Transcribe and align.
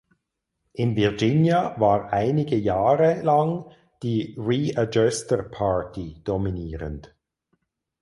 In 0.73 0.95
Virginia 0.95 1.75
war 1.77 2.11
einige 2.11 2.55
Jahre 2.57 3.21
lang 3.21 3.69
die 4.01 4.33
Readjuster 4.35 5.43
Party 5.43 6.19
dominierend. 6.23 7.13